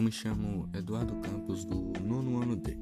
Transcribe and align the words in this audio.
me 0.00 0.10
chamo 0.10 0.70
Eduardo 0.72 1.16
Campos, 1.16 1.66
do 1.66 1.92
nono 2.00 2.40
ano 2.42 2.56
D. 2.56 2.74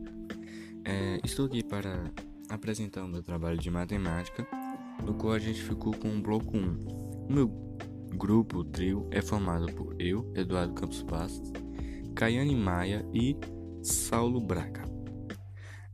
É, 0.85 1.19
estou 1.25 1.47
aqui 1.47 1.61
para 1.61 2.09
apresentar 2.49 3.05
o 3.05 3.09
meu 3.09 3.21
trabalho 3.21 3.59
de 3.59 3.69
matemática, 3.69 4.47
no 5.05 5.15
qual 5.15 5.33
a 5.33 5.39
gente 5.41 5.61
ficou 5.61 5.93
com 5.93 6.09
o 6.09 6.23
bloco 6.23 6.57
1. 6.57 7.27
O 7.29 7.33
meu 7.33 7.49
grupo, 8.17 8.59
o 8.59 8.65
trio, 8.65 9.09
é 9.11 9.21
formado 9.21 9.73
por 9.73 10.01
eu, 10.01 10.33
Eduardo 10.37 10.73
Campos 10.75 11.03
Passos, 11.03 11.53
Caiane 12.15 12.55
Maia 12.55 13.05
e 13.13 13.37
Saulo 13.83 14.41
Braga. 14.41 14.85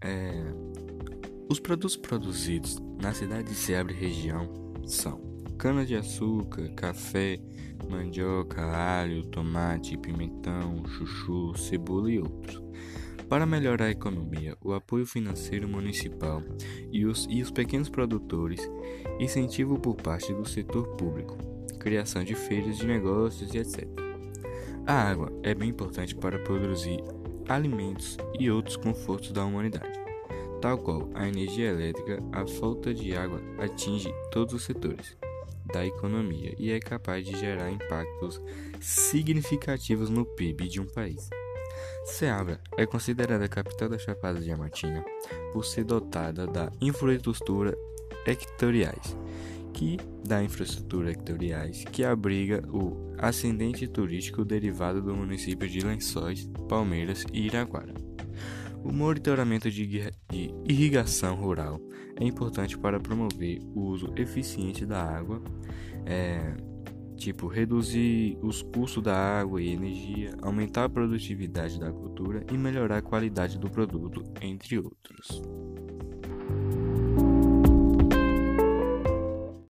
É, 0.02 0.44
os 1.48 1.58
produtos 1.58 1.96
produzidos 1.96 2.78
na 3.00 3.14
cidade 3.14 3.48
de 3.48 3.54
Seabra 3.54 3.94
e 3.94 3.96
região 3.96 4.52
são 4.84 5.25
cana-de-açúcar, 5.58 6.68
café, 6.74 7.38
mandioca, 7.90 8.62
alho, 8.62 9.24
tomate, 9.26 9.96
pimentão, 9.96 10.84
chuchu, 10.86 11.56
cebola 11.56 12.10
e 12.10 12.18
outros. 12.18 12.62
Para 13.28 13.44
melhorar 13.44 13.86
a 13.86 13.90
economia, 13.90 14.56
o 14.60 14.72
apoio 14.72 15.04
financeiro 15.04 15.68
municipal 15.68 16.42
e 16.92 17.04
os, 17.04 17.26
e 17.28 17.42
os 17.42 17.50
pequenos 17.50 17.88
produtores, 17.88 18.60
incentivo 19.18 19.78
por 19.80 19.96
parte 19.96 20.32
do 20.32 20.48
setor 20.48 20.86
público, 20.96 21.36
criação 21.80 22.22
de 22.22 22.34
feiras 22.34 22.78
de 22.78 22.86
negócios 22.86 23.52
e 23.52 23.58
etc. 23.58 23.88
A 24.86 24.92
água 24.92 25.32
é 25.42 25.54
bem 25.54 25.70
importante 25.70 26.14
para 26.14 26.38
produzir 26.38 27.02
alimentos 27.48 28.16
e 28.38 28.48
outros 28.48 28.76
confortos 28.76 29.32
da 29.32 29.44
humanidade. 29.44 29.98
Tal 30.60 30.78
qual 30.78 31.10
a 31.14 31.28
energia 31.28 31.70
elétrica, 31.70 32.22
a 32.32 32.46
falta 32.46 32.94
de 32.94 33.14
água 33.16 33.40
atinge 33.58 34.12
todos 34.30 34.54
os 34.54 34.62
setores 34.62 35.16
da 35.72 35.84
economia 35.84 36.54
e 36.58 36.70
é 36.70 36.80
capaz 36.80 37.24
de 37.24 37.38
gerar 37.38 37.70
impactos 37.70 38.40
significativos 38.80 40.08
no 40.08 40.24
PIB 40.24 40.68
de 40.68 40.80
um 40.80 40.86
país. 40.86 41.28
Ceabra 42.04 42.60
é 42.76 42.86
considerada 42.86 43.44
a 43.44 43.48
capital 43.48 43.88
da 43.88 43.98
Chapada 43.98 44.40
Diamantina 44.40 45.04
por 45.52 45.64
ser 45.64 45.84
dotada 45.84 46.46
da 46.46 46.70
infraestrutura 46.80 47.76
ectoriais, 48.26 49.16
que 49.72 49.98
da 50.24 50.42
infraestrutura 50.42 51.10
ectoriais 51.10 51.84
que 51.84 52.04
abriga 52.04 52.62
o 52.68 53.14
ascendente 53.18 53.86
turístico 53.86 54.44
derivado 54.44 55.02
do 55.02 55.14
município 55.14 55.68
de 55.68 55.80
Lençóis, 55.80 56.48
Palmeiras 56.68 57.24
e 57.32 57.46
Iraguara. 57.46 58.05
O 58.86 58.92
monitoramento 58.92 59.68
de, 59.68 59.84
de 60.30 60.54
irrigação 60.64 61.34
rural 61.34 61.80
é 62.20 62.24
importante 62.24 62.78
para 62.78 63.00
promover 63.00 63.58
o 63.74 63.80
uso 63.80 64.12
eficiente 64.16 64.86
da 64.86 65.02
água, 65.02 65.42
é, 66.06 66.54
tipo 67.16 67.48
reduzir 67.48 68.38
os 68.40 68.62
custos 68.62 69.02
da 69.02 69.40
água 69.40 69.60
e 69.60 69.70
energia, 69.70 70.36
aumentar 70.40 70.84
a 70.84 70.88
produtividade 70.88 71.80
da 71.80 71.90
cultura 71.90 72.46
e 72.48 72.56
melhorar 72.56 72.98
a 72.98 73.02
qualidade 73.02 73.58
do 73.58 73.68
produto, 73.68 74.22
entre 74.40 74.78
outros. 74.78 75.42